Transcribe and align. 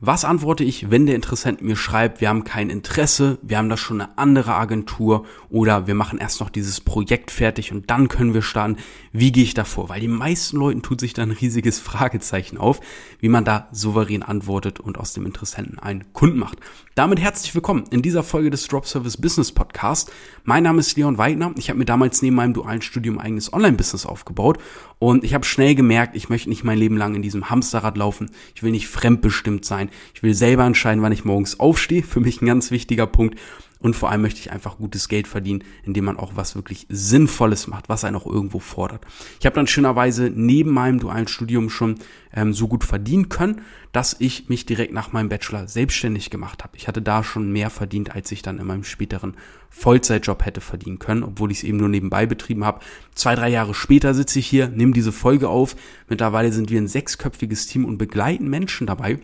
Was 0.00 0.24
antworte 0.24 0.64
ich, 0.64 0.90
wenn 0.90 1.06
der 1.06 1.14
Interessent 1.14 1.62
mir 1.62 1.76
schreibt, 1.76 2.20
wir 2.20 2.28
haben 2.28 2.42
kein 2.42 2.68
Interesse, 2.68 3.38
wir 3.42 3.58
haben 3.58 3.68
da 3.68 3.76
schon 3.76 4.00
eine 4.00 4.18
andere 4.18 4.54
Agentur 4.54 5.24
oder 5.50 5.86
wir 5.86 5.94
machen 5.94 6.18
erst 6.18 6.40
noch 6.40 6.50
dieses 6.50 6.80
Projekt 6.80 7.30
fertig 7.30 7.70
und 7.70 7.88
dann 7.90 8.08
können 8.08 8.34
wir 8.34 8.42
starten? 8.42 8.76
Wie 9.12 9.30
gehe 9.30 9.44
ich 9.44 9.54
davor? 9.54 9.88
Weil 9.88 10.00
die 10.00 10.08
meisten 10.08 10.56
Leuten 10.56 10.82
tut 10.82 11.00
sich 11.00 11.14
da 11.14 11.22
ein 11.22 11.30
riesiges 11.30 11.78
Fragezeichen 11.80 12.58
auf, 12.58 12.80
wie 13.20 13.28
man 13.28 13.44
da 13.44 13.68
souverän 13.70 14.24
antwortet 14.24 14.80
und 14.80 14.98
aus 14.98 15.12
dem 15.12 15.26
Interessenten 15.26 15.78
einen 15.78 16.12
Kunden 16.12 16.38
macht. 16.38 16.58
Damit 16.96 17.20
herzlich 17.20 17.54
willkommen 17.54 17.84
in 17.90 18.02
dieser 18.02 18.24
Folge 18.24 18.50
des 18.50 18.66
Drop 18.66 18.86
Service 18.86 19.16
Business 19.16 19.52
Podcast. 19.52 20.12
Mein 20.42 20.64
Name 20.64 20.80
ist 20.80 20.96
Leon 20.96 21.18
Weidner. 21.18 21.52
Ich 21.56 21.70
habe 21.70 21.78
mir 21.78 21.84
damals 21.84 22.20
neben 22.20 22.36
meinem 22.36 22.52
dualen 22.52 22.82
Studium 22.82 23.18
eigenes 23.18 23.52
Online-Business 23.52 24.06
aufgebaut 24.06 24.58
und 24.98 25.22
ich 25.22 25.34
habe 25.34 25.44
schnell 25.44 25.74
gemerkt, 25.74 26.16
ich 26.16 26.28
möchte 26.28 26.48
nicht 26.48 26.64
mein 26.64 26.78
Leben 26.78 26.96
lang 26.96 27.14
in 27.14 27.22
diesem 27.22 27.50
Hamsterrad 27.50 27.96
laufen. 27.96 28.30
Ich 28.54 28.62
will 28.62 28.70
nicht 28.70 28.88
fremdbestimmt 28.88 29.64
sein. 29.64 29.83
Ich 30.14 30.22
will 30.22 30.34
selber 30.34 30.64
entscheiden, 30.64 31.02
wann 31.02 31.12
ich 31.12 31.24
morgens 31.24 31.60
aufstehe. 31.60 32.02
Für 32.02 32.20
mich 32.20 32.42
ein 32.42 32.46
ganz 32.46 32.70
wichtiger 32.70 33.06
Punkt. 33.06 33.38
Und 33.84 33.94
vor 33.94 34.10
allem 34.10 34.22
möchte 34.22 34.40
ich 34.40 34.50
einfach 34.50 34.78
gutes 34.78 35.10
Geld 35.10 35.28
verdienen, 35.28 35.62
indem 35.82 36.06
man 36.06 36.16
auch 36.16 36.36
was 36.36 36.56
wirklich 36.56 36.86
Sinnvolles 36.88 37.66
macht, 37.66 37.90
was 37.90 38.02
einen 38.04 38.16
auch 38.16 38.24
irgendwo 38.24 38.58
fordert. 38.58 39.04
Ich 39.38 39.44
habe 39.44 39.56
dann 39.56 39.66
schönerweise 39.66 40.32
neben 40.34 40.70
meinem 40.70 41.00
dualen 41.00 41.28
Studium 41.28 41.68
schon 41.68 41.96
ähm, 42.32 42.54
so 42.54 42.66
gut 42.66 42.82
verdienen 42.82 43.28
können, 43.28 43.60
dass 43.92 44.16
ich 44.18 44.48
mich 44.48 44.64
direkt 44.64 44.94
nach 44.94 45.12
meinem 45.12 45.28
Bachelor 45.28 45.68
selbstständig 45.68 46.30
gemacht 46.30 46.64
habe. 46.64 46.78
Ich 46.78 46.88
hatte 46.88 47.02
da 47.02 47.22
schon 47.22 47.52
mehr 47.52 47.68
verdient, 47.68 48.14
als 48.14 48.32
ich 48.32 48.40
dann 48.40 48.58
in 48.58 48.66
meinem 48.66 48.84
späteren 48.84 49.36
Vollzeitjob 49.68 50.46
hätte 50.46 50.62
verdienen 50.62 50.98
können, 50.98 51.22
obwohl 51.22 51.50
ich 51.50 51.58
es 51.58 51.64
eben 51.64 51.76
nur 51.76 51.90
nebenbei 51.90 52.24
betrieben 52.24 52.64
habe. 52.64 52.80
Zwei, 53.14 53.34
drei 53.34 53.50
Jahre 53.50 53.74
später 53.74 54.14
sitze 54.14 54.38
ich 54.38 54.46
hier, 54.46 54.68
nehme 54.68 54.92
diese 54.92 55.12
Folge 55.12 55.50
auf. 55.50 55.76
Mittlerweile 56.08 56.52
sind 56.52 56.70
wir 56.70 56.80
ein 56.80 56.88
sechsköpfiges 56.88 57.66
Team 57.66 57.84
und 57.84 57.98
begleiten 57.98 58.48
Menschen 58.48 58.86
dabei, 58.86 59.18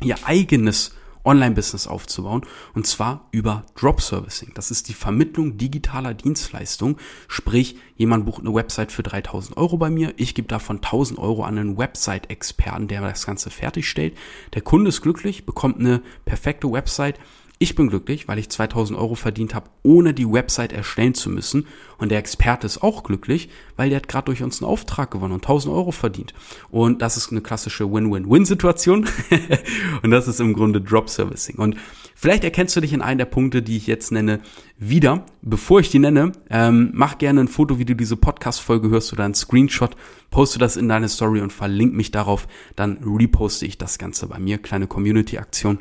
ihr 0.00 0.16
eigenes 0.24 0.92
Online-Business 1.26 1.86
aufzubauen 1.88 2.42
und 2.74 2.86
zwar 2.86 3.28
über 3.32 3.64
Drop 3.74 4.00
Servicing. 4.00 4.52
Das 4.54 4.70
ist 4.70 4.88
die 4.88 4.94
Vermittlung 4.94 5.58
digitaler 5.58 6.14
Dienstleistungen, 6.14 6.96
sprich 7.28 7.76
jemand 7.96 8.24
bucht 8.24 8.40
eine 8.40 8.54
Website 8.54 8.92
für 8.92 9.02
3000 9.02 9.56
Euro 9.56 9.76
bei 9.76 9.90
mir, 9.90 10.14
ich 10.16 10.34
gebe 10.34 10.48
davon 10.48 10.76
1000 10.76 11.18
Euro 11.18 11.42
an 11.42 11.58
einen 11.58 11.76
Website-Experten, 11.76 12.88
der 12.88 13.00
das 13.00 13.26
Ganze 13.26 13.50
fertigstellt. 13.50 14.16
Der 14.54 14.62
Kunde 14.62 14.88
ist 14.88 15.02
glücklich, 15.02 15.44
bekommt 15.44 15.80
eine 15.80 16.00
perfekte 16.24 16.70
Website, 16.70 17.18
ich 17.58 17.74
bin 17.74 17.88
glücklich, 17.88 18.28
weil 18.28 18.38
ich 18.38 18.50
2000 18.50 18.98
Euro 18.98 19.14
verdient 19.14 19.54
habe, 19.54 19.70
ohne 19.82 20.12
die 20.12 20.30
Website 20.30 20.74
erstellen 20.74 21.14
zu 21.14 21.30
müssen. 21.30 21.66
Und 21.96 22.10
der 22.10 22.18
Experte 22.18 22.66
ist 22.66 22.82
auch 22.82 23.02
glücklich, 23.02 23.48
weil 23.76 23.88
der 23.88 23.96
hat 23.96 24.08
gerade 24.08 24.26
durch 24.26 24.42
uns 24.42 24.60
einen 24.60 24.70
Auftrag 24.70 25.10
gewonnen 25.10 25.32
und 25.32 25.42
1000 25.42 25.74
Euro 25.74 25.90
verdient. 25.90 26.34
Und 26.70 27.00
das 27.00 27.16
ist 27.16 27.30
eine 27.30 27.40
klassische 27.40 27.90
Win-Win-Win-Situation. 27.90 29.06
und 30.02 30.10
das 30.10 30.28
ist 30.28 30.38
im 30.38 30.52
Grunde 30.52 30.82
Drop 30.82 31.08
Servicing. 31.08 31.56
Und 31.56 31.76
vielleicht 32.14 32.44
erkennst 32.44 32.76
du 32.76 32.82
dich 32.82 32.92
in 32.92 33.00
einem 33.00 33.18
der 33.18 33.24
Punkte, 33.24 33.62
die 33.62 33.78
ich 33.78 33.86
jetzt 33.86 34.12
nenne, 34.12 34.40
wieder. 34.76 35.24
Bevor 35.40 35.80
ich 35.80 35.88
die 35.88 35.98
nenne, 35.98 36.32
ähm, 36.50 36.90
mach 36.92 37.16
gerne 37.16 37.40
ein 37.40 37.48
Foto, 37.48 37.78
wie 37.78 37.86
du 37.86 37.96
diese 37.96 38.16
Podcast-Folge 38.16 38.90
hörst 38.90 39.14
oder 39.14 39.24
einen 39.24 39.34
Screenshot, 39.34 39.96
poste 40.30 40.58
das 40.58 40.76
in 40.76 40.90
deine 40.90 41.08
Story 41.08 41.40
und 41.40 41.54
verlink 41.54 41.94
mich 41.94 42.10
darauf. 42.10 42.48
Dann 42.74 42.98
reposte 43.02 43.64
ich 43.64 43.78
das 43.78 43.96
Ganze 43.96 44.26
bei 44.26 44.38
mir. 44.38 44.58
Kleine 44.58 44.86
Community-Aktion. 44.86 45.78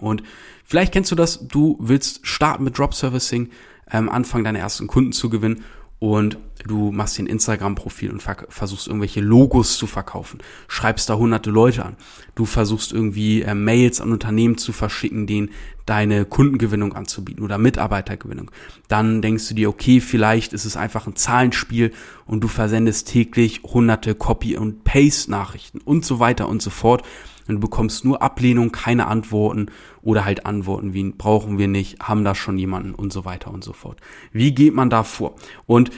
Und 0.00 0.22
vielleicht 0.64 0.92
kennst 0.92 1.10
du 1.10 1.14
das, 1.14 1.46
du 1.46 1.76
willst 1.80 2.26
starten 2.26 2.64
mit 2.64 2.78
Drop 2.78 2.94
Servicing, 2.94 3.50
ähm, 3.90 4.08
anfangen 4.08 4.44
deine 4.44 4.58
ersten 4.58 4.86
Kunden 4.86 5.12
zu 5.12 5.28
gewinnen 5.30 5.64
und 5.98 6.38
du 6.66 6.92
machst 6.92 7.16
dir 7.16 7.22
ein 7.22 7.28
Instagram-Profil 7.28 8.10
und 8.10 8.22
versuchst 8.22 8.86
irgendwelche 8.86 9.20
Logos 9.20 9.78
zu 9.78 9.86
verkaufen, 9.86 10.40
schreibst 10.68 11.08
da 11.08 11.14
hunderte 11.14 11.50
Leute 11.50 11.84
an, 11.84 11.96
du 12.34 12.44
versuchst 12.44 12.92
irgendwie 12.92 13.42
äh, 13.42 13.54
Mails 13.54 14.00
an 14.00 14.12
Unternehmen 14.12 14.58
zu 14.58 14.72
verschicken, 14.72 15.26
denen 15.26 15.50
deine 15.86 16.24
Kundengewinnung 16.24 16.92
anzubieten 16.92 17.44
oder 17.44 17.56
Mitarbeitergewinnung. 17.56 18.50
Dann 18.88 19.22
denkst 19.22 19.48
du 19.48 19.54
dir, 19.54 19.68
okay, 19.70 20.00
vielleicht 20.00 20.52
ist 20.52 20.64
es 20.64 20.76
einfach 20.76 21.06
ein 21.06 21.16
Zahlenspiel 21.16 21.92
und 22.26 22.42
du 22.42 22.48
versendest 22.48 23.08
täglich 23.08 23.62
hunderte 23.62 24.14
Copy- 24.14 24.56
und 24.56 24.84
Paste-Nachrichten 24.84 25.80
und 25.80 26.04
so 26.04 26.18
weiter 26.18 26.48
und 26.48 26.60
so 26.60 26.70
fort 26.70 27.04
und 27.48 27.56
du 27.56 27.60
bekommst 27.60 28.04
nur 28.04 28.22
Ablehnung, 28.22 28.72
keine 28.72 29.06
Antworten 29.06 29.66
oder 30.02 30.24
halt 30.24 30.46
Antworten 30.46 30.94
wie 30.94 31.10
brauchen 31.10 31.58
wir 31.58 31.68
nicht, 31.68 32.00
haben 32.00 32.24
da 32.24 32.34
schon 32.34 32.58
jemanden 32.58 32.94
und 32.94 33.12
so 33.12 33.24
weiter 33.24 33.52
und 33.52 33.64
so 33.64 33.72
fort. 33.72 34.00
Wie 34.32 34.54
geht 34.54 34.74
man 34.74 34.90
da 34.90 35.02
vor? 35.04 35.36
Und 35.66 35.90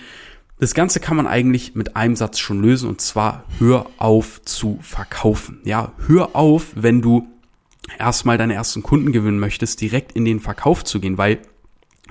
das 0.60 0.74
Ganze 0.74 0.98
kann 0.98 1.16
man 1.16 1.26
eigentlich 1.26 1.74
mit 1.74 1.94
einem 1.94 2.16
Satz 2.16 2.38
schon 2.38 2.60
lösen 2.60 2.88
und 2.88 3.00
zwar 3.00 3.44
hör 3.58 3.86
auf 3.98 4.42
zu 4.42 4.78
verkaufen. 4.82 5.60
Ja, 5.64 5.92
hör 6.06 6.34
auf, 6.34 6.72
wenn 6.74 7.00
du 7.00 7.28
erstmal 7.98 8.38
deine 8.38 8.54
ersten 8.54 8.82
Kunden 8.82 9.12
gewinnen 9.12 9.38
möchtest, 9.38 9.80
direkt 9.80 10.12
in 10.12 10.24
den 10.24 10.40
Verkauf 10.40 10.84
zu 10.84 11.00
gehen, 11.00 11.16
weil 11.16 11.38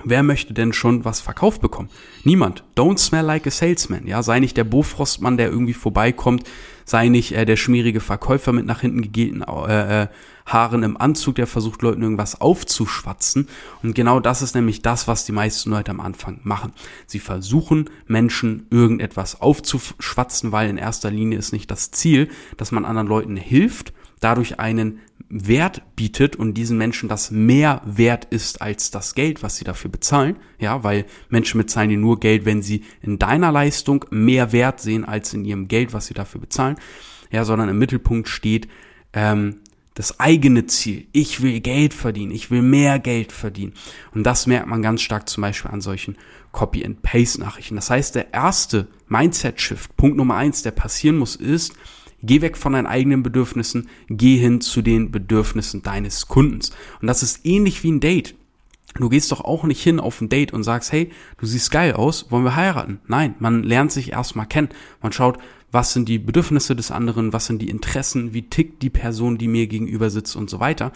Wer 0.04 0.22
möchte 0.22 0.54
denn 0.54 0.72
schon 0.72 1.04
was 1.04 1.20
verkauft 1.20 1.60
bekommen? 1.60 1.88
Niemand. 2.22 2.64
Don't 2.76 2.98
smell 2.98 3.24
like 3.24 3.46
a 3.46 3.50
salesman. 3.50 4.06
Ja, 4.06 4.22
sei 4.22 4.38
nicht 4.38 4.56
der 4.56 4.64
Bofrostmann, 4.64 5.36
der 5.36 5.50
irgendwie 5.50 5.74
vorbeikommt, 5.74 6.44
sei 6.84 7.08
nicht 7.08 7.32
äh, 7.32 7.44
der 7.44 7.56
schmierige 7.56 8.00
Verkäufer 8.00 8.52
mit 8.52 8.64
nach 8.64 8.80
hinten 8.80 9.02
gegelten 9.02 9.42
äh, 9.42 10.02
äh, 10.02 10.06
Haaren 10.46 10.82
im 10.82 10.96
Anzug, 10.96 11.34
der 11.34 11.46
versucht 11.46 11.82
Leuten 11.82 12.02
irgendwas 12.02 12.40
aufzuschwatzen. 12.40 13.48
Und 13.82 13.94
genau 13.94 14.20
das 14.20 14.40
ist 14.40 14.54
nämlich 14.54 14.82
das, 14.82 15.08
was 15.08 15.24
die 15.24 15.32
meisten 15.32 15.70
Leute 15.70 15.90
am 15.90 16.00
Anfang 16.00 16.40
machen. 16.44 16.72
Sie 17.06 17.18
versuchen 17.18 17.90
Menschen 18.06 18.66
irgendetwas 18.70 19.40
aufzuschwatzen, 19.40 20.52
weil 20.52 20.70
in 20.70 20.78
erster 20.78 21.10
Linie 21.10 21.38
ist 21.38 21.52
nicht 21.52 21.70
das 21.70 21.90
Ziel, 21.90 22.28
dass 22.56 22.72
man 22.72 22.84
anderen 22.84 23.08
Leuten 23.08 23.36
hilft, 23.36 23.92
dadurch 24.20 24.58
einen 24.58 25.00
Wert 25.28 25.82
bietet 25.94 26.36
und 26.36 26.54
diesen 26.54 26.78
Menschen 26.78 27.08
das 27.08 27.30
mehr 27.30 27.82
wert 27.84 28.24
ist 28.26 28.62
als 28.62 28.90
das 28.90 29.14
Geld, 29.14 29.42
was 29.42 29.56
sie 29.56 29.64
dafür 29.64 29.90
bezahlen. 29.90 30.36
Ja, 30.58 30.84
weil 30.84 31.04
Menschen 31.28 31.58
bezahlen 31.58 31.90
dir 31.90 31.98
nur 31.98 32.18
Geld, 32.18 32.44
wenn 32.44 32.62
sie 32.62 32.84
in 33.02 33.18
deiner 33.18 33.52
Leistung 33.52 34.04
mehr 34.10 34.52
Wert 34.52 34.80
sehen 34.80 35.04
als 35.04 35.34
in 35.34 35.44
ihrem 35.44 35.68
Geld, 35.68 35.92
was 35.92 36.06
sie 36.06 36.14
dafür 36.14 36.40
bezahlen. 36.40 36.76
Ja, 37.30 37.44
sondern 37.44 37.68
im 37.68 37.78
Mittelpunkt 37.78 38.28
steht 38.28 38.68
ähm, 39.12 39.60
das 39.98 40.18
eigene 40.20 40.66
Ziel. 40.66 41.08
Ich 41.12 41.42
will 41.42 41.60
Geld 41.60 41.92
verdienen, 41.92 42.30
ich 42.30 42.50
will 42.50 42.62
mehr 42.62 42.98
Geld 42.98 43.32
verdienen. 43.32 43.74
Und 44.14 44.22
das 44.24 44.46
merkt 44.46 44.68
man 44.68 44.80
ganz 44.80 45.02
stark 45.02 45.28
zum 45.28 45.42
Beispiel 45.42 45.70
an 45.70 45.80
solchen 45.80 46.16
Copy-and-Paste-Nachrichten. 46.52 47.74
Das 47.74 47.90
heißt, 47.90 48.14
der 48.14 48.32
erste 48.32 48.86
Mindset-Shift, 49.08 49.96
Punkt 49.96 50.16
Nummer 50.16 50.36
eins, 50.36 50.62
der 50.62 50.70
passieren 50.70 51.18
muss, 51.18 51.36
ist, 51.36 51.74
Geh 52.22 52.40
weg 52.40 52.56
von 52.56 52.72
deinen 52.72 52.86
eigenen 52.86 53.22
Bedürfnissen, 53.22 53.88
geh 54.08 54.36
hin 54.36 54.60
zu 54.60 54.82
den 54.82 55.10
Bedürfnissen 55.12 55.82
deines 55.82 56.26
Kundens. 56.26 56.70
Und 57.00 57.06
das 57.06 57.22
ist 57.22 57.46
ähnlich 57.46 57.82
wie 57.84 57.92
ein 57.92 58.00
Date. 58.00 58.34
Du 58.96 59.08
gehst 59.08 59.30
doch 59.30 59.42
auch 59.42 59.64
nicht 59.64 59.82
hin 59.82 60.00
auf 60.00 60.20
ein 60.20 60.28
Date 60.28 60.52
und 60.52 60.64
sagst, 60.64 60.90
hey, 60.90 61.10
du 61.38 61.46
siehst 61.46 61.70
geil 61.70 61.92
aus, 61.92 62.30
wollen 62.30 62.44
wir 62.44 62.56
heiraten? 62.56 63.00
Nein, 63.06 63.34
man 63.38 63.62
lernt 63.62 63.92
sich 63.92 64.12
erstmal 64.12 64.46
kennen. 64.46 64.70
Man 65.00 65.12
schaut, 65.12 65.38
was 65.70 65.92
sind 65.92 66.08
die 66.08 66.18
Bedürfnisse 66.18 66.74
des 66.74 66.90
anderen, 66.90 67.32
was 67.32 67.46
sind 67.46 67.60
die 67.62 67.70
Interessen, 67.70 68.32
wie 68.32 68.42
tickt 68.42 68.82
die 68.82 68.90
Person, 68.90 69.38
die 69.38 69.48
mir 69.48 69.66
gegenüber 69.66 70.10
sitzt 70.10 70.34
und 70.34 70.50
so 70.50 70.58
weiter. 70.58 70.92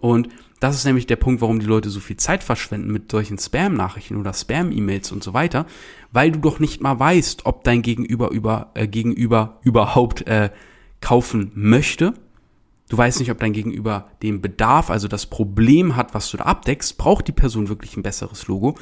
Und 0.00 0.28
das 0.60 0.76
ist 0.76 0.84
nämlich 0.84 1.06
der 1.06 1.16
Punkt, 1.16 1.40
warum 1.40 1.60
die 1.60 1.66
Leute 1.66 1.90
so 1.90 2.00
viel 2.00 2.16
Zeit 2.16 2.42
verschwenden 2.42 2.92
mit 2.92 3.10
solchen 3.10 3.38
Spam-Nachrichten 3.38 4.16
oder 4.16 4.32
Spam-E-Mails 4.32 5.12
und 5.12 5.22
so 5.22 5.32
weiter, 5.32 5.66
weil 6.10 6.32
du 6.32 6.40
doch 6.40 6.58
nicht 6.58 6.80
mal 6.80 6.98
weißt, 6.98 7.46
ob 7.46 7.64
dein 7.64 7.82
Gegenüber 7.82 8.30
über 8.30 8.70
äh, 8.74 8.88
Gegenüber 8.88 9.58
überhaupt 9.62 10.26
äh, 10.26 10.50
kaufen 11.00 11.52
möchte. 11.54 12.14
Du 12.88 12.96
weißt 12.96 13.20
nicht, 13.20 13.30
ob 13.30 13.38
dein 13.38 13.52
Gegenüber 13.52 14.08
den 14.22 14.40
Bedarf, 14.40 14.90
also 14.90 15.08
das 15.08 15.26
Problem 15.26 15.94
hat, 15.94 16.14
was 16.14 16.30
du 16.30 16.38
da 16.38 16.44
abdeckst. 16.44 16.96
Braucht 16.98 17.28
die 17.28 17.32
Person 17.32 17.68
wirklich 17.68 17.96
ein 17.96 18.02
besseres 18.02 18.48
Logo? 18.48 18.76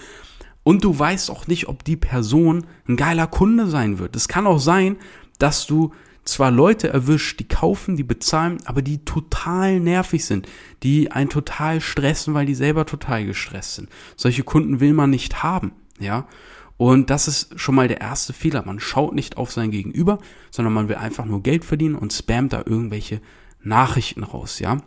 Und 0.62 0.82
du 0.84 0.98
weißt 0.98 1.31
auch 1.31 1.47
nicht, 1.47 1.69
ob 1.69 1.84
die 1.84 1.97
Person 1.97 2.66
ein 2.88 2.97
geiler 2.97 3.26
Kunde 3.26 3.66
sein 3.66 3.98
wird. 3.98 4.16
Es 4.16 4.28
kann 4.28 4.47
auch 4.47 4.58
sein, 4.58 4.97
dass 5.38 5.66
du 5.66 5.93
zwar 6.28 6.50
Leute 6.50 6.88
erwischt, 6.88 7.41
die 7.41 7.48
kaufen, 7.48 7.97
die 7.97 8.03
bezahlen, 8.03 8.59
aber 8.64 8.82
die 8.82 9.04
total 9.04 9.81
nervig 9.81 10.25
sind, 10.25 10.48
die 10.82 11.11
einen 11.11 11.31
total 11.31 11.81
stressen, 11.81 12.34
weil 12.34 12.46
die 12.46 12.55
selber 12.55 12.84
total 12.84 13.25
gestresst 13.25 13.76
sind. 13.76 13.88
Solche 14.17 14.43
Kunden 14.43 14.81
will 14.81 14.93
man 14.93 15.11
nicht 15.11 15.43
haben, 15.43 15.73
ja. 15.99 16.26
Und 16.76 17.08
das 17.08 17.26
ist 17.26 17.58
schon 17.58 17.75
mal 17.75 17.88
der 17.88 18.02
erste 18.02 18.34
Fehler. 18.34 18.62
Man 18.67 18.81
schaut 18.81 19.14
nicht 19.14 19.38
auf 19.38 19.50
sein 19.50 19.70
Gegenüber, 19.70 20.19
sondern 20.50 20.75
man 20.75 20.88
will 20.88 20.96
einfach 20.96 21.25
nur 21.25 21.43
Geld 21.43 21.64
verdienen 21.64 21.94
und 21.94 22.12
spammt 22.12 22.52
da 22.52 22.62
irgendwelche 22.67 23.23
Nachrichten 23.62 24.23
raus, 24.23 24.58
ja. 24.58 24.78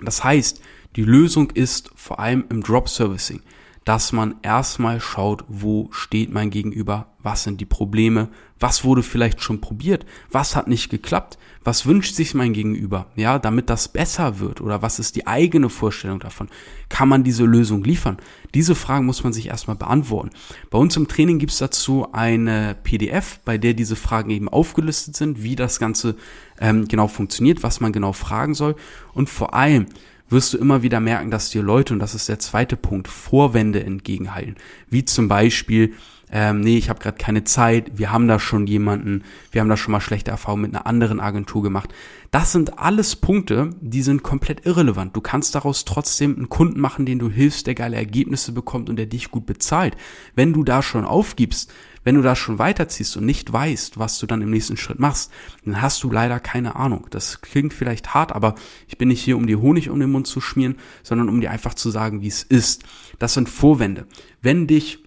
Das 0.00 0.22
heißt, 0.22 0.60
die 0.94 1.04
Lösung 1.04 1.50
ist 1.50 1.90
vor 1.94 2.20
allem 2.20 2.44
im 2.48 2.62
Drop 2.62 2.88
Servicing. 2.88 3.40
Dass 3.86 4.10
man 4.10 4.34
erstmal 4.42 5.00
schaut, 5.00 5.44
wo 5.46 5.88
steht 5.92 6.32
mein 6.32 6.50
Gegenüber, 6.50 7.06
was 7.22 7.44
sind 7.44 7.60
die 7.60 7.66
Probleme, 7.66 8.28
was 8.58 8.82
wurde 8.82 9.04
vielleicht 9.04 9.40
schon 9.40 9.60
probiert, 9.60 10.04
was 10.28 10.56
hat 10.56 10.66
nicht 10.66 10.90
geklappt, 10.90 11.38
was 11.62 11.86
wünscht 11.86 12.16
sich 12.16 12.34
mein 12.34 12.52
Gegenüber, 12.52 13.06
ja, 13.14 13.38
damit 13.38 13.70
das 13.70 13.86
besser 13.86 14.40
wird 14.40 14.60
oder 14.60 14.82
was 14.82 14.98
ist 14.98 15.14
die 15.14 15.28
eigene 15.28 15.68
Vorstellung 15.68 16.18
davon, 16.18 16.48
kann 16.88 17.08
man 17.08 17.22
diese 17.22 17.44
Lösung 17.44 17.84
liefern? 17.84 18.16
Diese 18.54 18.74
Fragen 18.74 19.06
muss 19.06 19.22
man 19.22 19.32
sich 19.32 19.46
erstmal 19.46 19.76
beantworten. 19.76 20.30
Bei 20.68 20.78
uns 20.78 20.96
im 20.96 21.06
Training 21.06 21.38
gibt's 21.38 21.58
dazu 21.58 22.08
eine 22.12 22.76
PDF, 22.82 23.38
bei 23.44 23.56
der 23.56 23.74
diese 23.74 23.94
Fragen 23.94 24.30
eben 24.30 24.48
aufgelistet 24.48 25.14
sind, 25.14 25.44
wie 25.44 25.54
das 25.54 25.78
Ganze 25.78 26.16
ähm, 26.60 26.88
genau 26.88 27.06
funktioniert, 27.06 27.62
was 27.62 27.80
man 27.80 27.92
genau 27.92 28.12
fragen 28.12 28.54
soll 28.54 28.74
und 29.14 29.30
vor 29.30 29.54
allem, 29.54 29.86
wirst 30.28 30.52
du 30.52 30.58
immer 30.58 30.82
wieder 30.82 31.00
merken, 31.00 31.30
dass 31.30 31.50
dir 31.50 31.62
Leute, 31.62 31.92
und 31.92 32.00
das 32.00 32.14
ist 32.14 32.28
der 32.28 32.38
zweite 32.38 32.76
Punkt, 32.76 33.08
Vorwände 33.08 33.82
entgegenhalten. 33.82 34.56
Wie 34.88 35.04
zum 35.04 35.28
Beispiel, 35.28 35.94
ähm, 36.30 36.60
nee, 36.60 36.76
ich 36.76 36.88
habe 36.88 36.98
gerade 36.98 37.18
keine 37.18 37.44
Zeit, 37.44 37.98
wir 37.98 38.10
haben 38.10 38.26
da 38.26 38.40
schon 38.40 38.66
jemanden, 38.66 39.22
wir 39.52 39.60
haben 39.60 39.68
da 39.68 39.76
schon 39.76 39.92
mal 39.92 40.00
schlechte 40.00 40.32
Erfahrungen 40.32 40.62
mit 40.62 40.74
einer 40.74 40.86
anderen 40.86 41.20
Agentur 41.20 41.62
gemacht. 41.62 41.94
Das 42.32 42.50
sind 42.50 42.78
alles 42.78 43.14
Punkte, 43.14 43.70
die 43.80 44.02
sind 44.02 44.24
komplett 44.24 44.66
irrelevant. 44.66 45.14
Du 45.14 45.20
kannst 45.20 45.54
daraus 45.54 45.84
trotzdem 45.84 46.34
einen 46.34 46.48
Kunden 46.48 46.80
machen, 46.80 47.06
den 47.06 47.20
du 47.20 47.30
hilfst, 47.30 47.68
der 47.68 47.76
geile 47.76 47.96
Ergebnisse 47.96 48.50
bekommt 48.50 48.90
und 48.90 48.96
der 48.96 49.06
dich 49.06 49.30
gut 49.30 49.46
bezahlt. 49.46 49.96
Wenn 50.34 50.52
du 50.52 50.64
da 50.64 50.82
schon 50.82 51.04
aufgibst, 51.04 51.72
wenn 52.02 52.16
du 52.16 52.22
da 52.22 52.36
schon 52.36 52.58
weiterziehst 52.58 53.16
und 53.16 53.26
nicht 53.26 53.52
weißt, 53.52 53.98
was 53.98 54.18
du 54.18 54.26
dann 54.26 54.42
im 54.42 54.50
nächsten 54.50 54.76
Schritt 54.76 54.98
machst, 54.98 55.32
dann 55.64 55.80
hast 55.80 56.02
du 56.02 56.10
leider 56.10 56.40
keine 56.40 56.76
Ahnung. 56.76 57.06
Das 57.10 57.40
klingt 57.40 57.72
vielleicht 57.72 58.14
hart, 58.14 58.32
aber 58.32 58.56
ich 58.88 58.98
bin 58.98 59.08
nicht 59.08 59.22
hier, 59.22 59.36
um 59.36 59.46
dir 59.46 59.60
Honig 59.60 59.90
um 59.90 59.98
den 59.98 60.12
Mund 60.12 60.26
zu 60.26 60.40
schmieren, 60.40 60.76
sondern 61.02 61.28
um 61.28 61.40
dir 61.40 61.50
einfach 61.50 61.74
zu 61.74 61.90
sagen, 61.90 62.20
wie 62.20 62.28
es 62.28 62.42
ist. 62.42 62.84
Das 63.18 63.34
sind 63.34 63.48
Vorwände. 63.48 64.06
Wenn 64.40 64.66
dich 64.66 65.05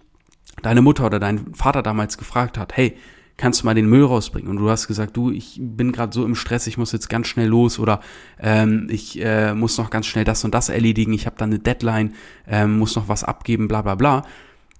deine 0.62 0.82
Mutter 0.82 1.06
oder 1.06 1.18
dein 1.18 1.54
Vater 1.54 1.82
damals 1.82 2.18
gefragt 2.18 2.58
hat, 2.58 2.76
hey, 2.76 2.96
kannst 3.36 3.62
du 3.62 3.66
mal 3.66 3.74
den 3.74 3.88
Müll 3.88 4.04
rausbringen? 4.04 4.50
Und 4.50 4.56
du 4.56 4.68
hast 4.68 4.86
gesagt, 4.86 5.16
du, 5.16 5.30
ich 5.30 5.58
bin 5.60 5.92
gerade 5.92 6.12
so 6.12 6.24
im 6.24 6.34
Stress, 6.34 6.66
ich 6.66 6.78
muss 6.78 6.92
jetzt 6.92 7.08
ganz 7.08 7.26
schnell 7.26 7.48
los 7.48 7.78
oder 7.78 8.00
ähm, 8.38 8.88
ich 8.90 9.20
äh, 9.22 9.54
muss 9.54 9.78
noch 9.78 9.90
ganz 9.90 10.06
schnell 10.06 10.24
das 10.24 10.44
und 10.44 10.54
das 10.54 10.68
erledigen, 10.68 11.12
ich 11.12 11.26
habe 11.26 11.36
dann 11.38 11.50
eine 11.50 11.58
Deadline, 11.58 12.14
ähm, 12.46 12.78
muss 12.78 12.96
noch 12.96 13.08
was 13.08 13.24
abgeben, 13.24 13.68
bla 13.68 13.82
bla 13.82 13.94
bla 13.94 14.24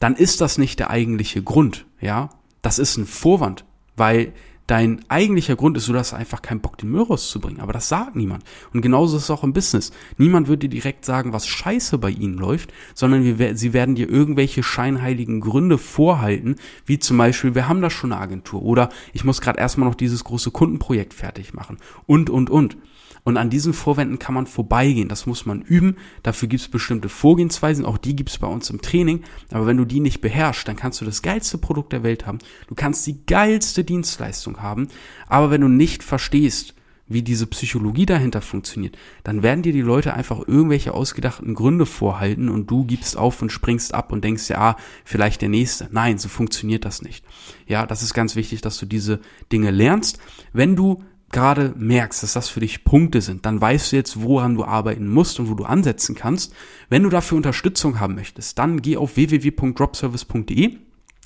dann 0.01 0.17
ist 0.17 0.41
das 0.41 0.59
nicht 0.59 0.81
der 0.81 0.91
eigentliche 0.91 1.43
Grund, 1.43 1.87
ja. 2.01 2.31
Das 2.63 2.79
ist 2.79 2.97
ein 2.97 3.07
Vorwand, 3.07 3.65
weil 3.97 4.33
dein 4.71 5.05
eigentlicher 5.09 5.57
Grund 5.57 5.77
ist, 5.77 5.89
du 5.89 5.95
hast 5.97 6.15
einfach 6.15 6.43
keinen 6.43 6.61
Bock, 6.61 6.79
den 6.79 6.91
Müll 6.91 7.03
rauszubringen. 7.03 7.61
Aber 7.61 7.73
das 7.73 7.89
sagt 7.89 8.15
niemand. 8.15 8.45
Und 8.73 8.83
genauso 8.83 9.17
ist 9.17 9.25
es 9.25 9.31
auch 9.31 9.43
im 9.43 9.53
Business. 9.53 9.91
Niemand 10.17 10.47
wird 10.47 10.63
dir 10.63 10.69
direkt 10.69 11.05
sagen, 11.05 11.33
was 11.33 11.49
scheiße 11.49 11.99
bei 11.99 12.11
ihnen 12.11 12.35
läuft, 12.35 12.73
sondern 12.95 13.25
wir, 13.25 13.57
sie 13.57 13.73
werden 13.73 13.97
dir 13.97 14.09
irgendwelche 14.09 14.63
scheinheiligen 14.63 15.41
Gründe 15.41 15.77
vorhalten, 15.77 16.55
wie 16.87 17.01
zum 17.01 17.19
Beispiel, 17.19 17.57
wir 17.57 17.69
haben 17.69 17.83
da 17.83 17.91
schon 17.91 18.13
eine 18.13 18.21
Agentur 18.21 18.63
oder 18.63 18.91
ich 19.13 19.25
muss 19.25 19.41
gerade 19.41 19.59
erstmal 19.59 19.89
noch 19.89 19.97
dieses 19.97 20.23
große 20.23 20.53
Kundenprojekt 20.53 21.15
fertig 21.15 21.53
machen 21.53 21.79
und, 22.07 22.31
und, 22.31 22.49
und. 22.49 22.77
Und 23.25 23.37
an 23.37 23.51
diesen 23.51 23.73
Vorwänden 23.73 24.19
kann 24.19 24.35
man 24.35 24.47
vorbeigehen. 24.47 25.09
Das 25.09 25.27
muss 25.27 25.47
man 25.47 25.63
üben. 25.63 25.97
Dafür 26.23 26.49
gibt 26.49 26.63
es 26.63 26.69
bestimmte 26.69 27.09
Vorgehensweisen. 27.09 27.85
Auch 27.85 27.99
die 27.99 28.17
gibt 28.17 28.31
es 28.31 28.39
bei 28.39 28.47
uns 28.47 28.71
im 28.71 28.83
Training. 28.83 29.23
Aber 29.51 29.67
wenn 29.67 29.77
du 29.77 29.85
die 29.85 30.01
nicht 30.01 30.21
beherrschst, 30.21 30.67
dann 30.67 30.77
kannst 30.77 31.01
du 31.01 31.05
das 31.05 31.23
geilste 31.23 31.59
Produkt 31.59 31.93
der 31.93 32.03
Welt 32.03 32.27
haben. 32.27 32.39
Du 32.69 32.75
kannst 32.75 33.07
die 33.07 33.25
geilste 33.27 33.85
Dienstleistung 33.85 34.63
haben. 34.63 34.89
Aber 35.27 35.51
wenn 35.51 35.61
du 35.61 35.69
nicht 35.69 36.03
verstehst, 36.03 36.75
wie 37.11 37.23
diese 37.23 37.49
Psychologie 37.49 38.07
dahinter 38.07 38.41
funktioniert, 38.41 38.97
dann 39.25 39.43
werden 39.43 39.63
dir 39.63 39.73
die 39.73 39.81
Leute 39.81 40.15
einfach 40.15 40.47
irgendwelche 40.47 40.95
ausgedachten 40.95 41.55
Gründe 41.55 41.85
vorhalten 41.85 42.49
und 42.49 42.71
du 42.71 42.85
gibst 42.85 43.17
auf 43.17 43.43
und 43.43 43.51
springst 43.51 43.93
ab 43.93 44.13
und 44.13 44.23
denkst 44.23 44.49
ja, 44.49 44.59
ah, 44.59 44.77
vielleicht 45.05 45.43
der 45.43 45.49
nächste. 45.49 45.89
Nein, 45.91 46.19
so 46.19 46.29
funktioniert 46.29 46.85
das 46.85 47.03
nicht. 47.03 47.25
Ja, 47.67 47.85
das 47.85 48.03
ist 48.03 48.15
ganz 48.15 48.37
wichtig, 48.37 48.61
dass 48.61 48.79
du 48.79 48.87
diese 48.87 49.21
Dinge 49.51 49.73
lernst. 49.73 50.21
Wenn 50.53 50.77
du 50.77 51.03
gerade 51.31 51.75
merkst, 51.77 52.23
dass 52.23 52.33
das 52.33 52.49
für 52.49 52.61
dich 52.61 52.85
Punkte 52.85 53.21
sind, 53.21 53.47
dann 53.47 53.61
weißt 53.61 53.93
du 53.93 53.97
jetzt, 53.97 54.23
woran 54.23 54.55
du 54.55 54.65
arbeiten 54.65 55.09
musst 55.09 55.39
und 55.41 55.49
wo 55.49 55.55
du 55.55 55.65
ansetzen 55.65 56.15
kannst. 56.15 56.53
Wenn 56.89 57.03
du 57.03 57.09
dafür 57.09 57.37
Unterstützung 57.37 58.01
haben 58.01 58.15
möchtest, 58.15 58.59
dann 58.59 58.83
geh 58.83 58.97
auf 58.97 59.17
www.dropservice.de. 59.17 60.77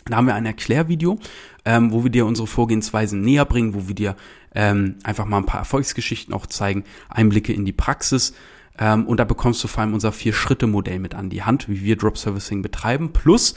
Da 0.07 0.17
haben 0.17 0.27
wir 0.27 0.35
ein 0.35 0.45
Erklärvideo, 0.45 1.19
ähm, 1.65 1.91
wo 1.91 2.05
wir 2.05 2.11
dir 2.11 2.27
unsere 2.27 2.47
Vorgehensweisen 2.47 3.23
näher 3.23 3.47
bringen, 3.47 3.75
wo 3.75 3.89
wir 3.89 3.95
dir 3.95 4.17
ähm, 4.55 4.97
einfach 5.03 5.25
mal 5.25 5.39
ein 5.39 5.47
paar 5.47 5.61
Erfolgsgeschichten 5.61 6.35
auch 6.35 6.47
zeigen, 6.47 6.85
Einblicke 7.09 7.55
in 7.55 7.65
die 7.65 7.73
Praxis. 7.73 8.35
Ähm, 8.79 9.07
und 9.07 9.19
da 9.19 9.25
bekommst 9.25 9.65
du 9.65 9.69
vor 9.69 9.83
allem 9.83 9.95
unser 9.95 10.13
Vier-Schritte-Modell 10.13 10.99
mit 10.99 11.15
an 11.15 11.31
die 11.31 11.43
Hand, 11.43 11.69
wie 11.69 11.83
wir 11.83 11.97
Drop 11.97 12.19
Servicing 12.19 12.61
betreiben. 12.61 13.13
Plus 13.13 13.55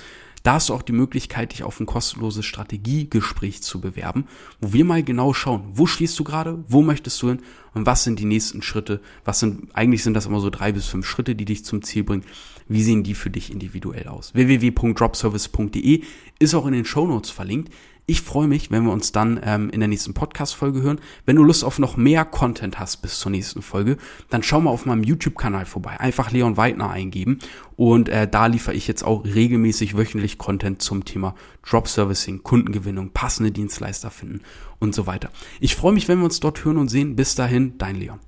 da 0.48 0.54
hast 0.54 0.70
du 0.70 0.74
auch 0.74 0.82
die 0.82 0.94
Möglichkeit, 0.94 1.52
dich 1.52 1.64
auf 1.64 1.78
ein 1.82 1.86
kostenloses 1.86 2.46
Strategiegespräch 2.46 3.62
zu 3.64 3.82
bewerben, 3.82 4.28
wo 4.62 4.72
wir 4.72 4.86
mal 4.86 5.04
genau 5.04 5.34
schauen, 5.34 5.64
wo 5.74 5.88
stehst 5.88 6.18
du 6.18 6.24
gerade, 6.24 6.64
wo 6.70 6.82
möchtest 6.82 7.22
du 7.22 7.28
hin 7.28 7.40
und 7.74 7.86
was 7.86 8.06
sind 8.06 8.18
die 8.18 8.24
nächsten 8.24 8.62
Schritte, 8.62 9.02
was 9.26 9.42
sind, 9.42 9.76
eigentlich 9.76 10.04
sind 10.04 10.14
das 10.14 10.26
immer 10.26 10.40
so 10.40 10.50
drei 10.50 10.72
bis 10.72 10.86
fünf 10.86 11.06
Schritte, 11.06 11.36
die 11.36 11.44
dich 11.44 11.66
zum 11.66 11.82
Ziel 11.82 12.06
bringen. 12.06 12.24
Wie 12.70 12.82
sehen 12.82 13.04
die 13.04 13.14
für 13.14 13.30
dich 13.30 13.52
individuell 13.52 14.08
aus? 14.08 14.34
www.dropservice.de 14.36 16.04
ist 16.40 16.56
auch 16.56 16.66
in 16.66 16.72
den 16.72 16.86
Show 16.86 17.06
Notes 17.06 17.30
verlinkt. 17.30 17.74
Ich 18.10 18.22
freue 18.22 18.48
mich, 18.48 18.72
wenn 18.72 18.86
wir 18.86 18.94
uns 18.94 19.12
dann 19.12 19.38
ähm, 19.44 19.70
in 19.70 19.82
der 19.82 19.90
nächsten 19.90 20.14
Podcast-Folge 20.14 20.82
hören. 20.82 21.02
Wenn 21.26 21.36
du 21.36 21.44
Lust 21.44 21.66
auf 21.66 21.78
noch 21.78 21.98
mehr 21.98 22.24
Content 22.24 22.80
hast 22.80 23.02
bis 23.02 23.20
zur 23.20 23.32
nächsten 23.32 23.62
Folge, 23.62 23.98
dann 24.30 24.44
schau 24.44 24.62
mal 24.62 24.70
auf 24.72 24.86
meinem 24.86 25.04
YouTube-Kanal 25.04 25.66
vorbei. 25.66 26.00
Einfach 26.00 26.32
Leon 26.32 26.56
Weidner 26.56 26.90
eingeben. 26.90 27.40
Und 27.76 28.08
äh, 28.08 28.26
da 28.26 28.46
liefere 28.46 28.76
ich 28.76 28.88
jetzt 28.88 29.04
auch 29.04 29.26
regelmäßig 29.26 29.98
wöchentlich 29.98 30.38
Content 30.38 30.82
zum 30.82 31.04
Thema 31.04 31.36
Drop 31.70 31.90
Servicing, 31.90 32.44
Kundengewinnung, 32.44 33.12
passende 33.12 33.52
Dienstleister 33.52 34.10
finden 34.10 34.40
und 34.80 34.96
so 34.96 35.06
weiter. 35.06 35.30
Ich 35.60 35.76
freue 35.76 35.92
mich, 35.92 36.08
wenn 36.08 36.20
wir 36.20 36.26
uns 36.26 36.40
dort 36.40 36.64
hören 36.64 36.78
und 36.78 36.88
sehen. 36.88 37.18
Bis 37.18 37.36
dahin, 37.36 37.78
dein 37.78 37.98
Leon. 37.98 38.20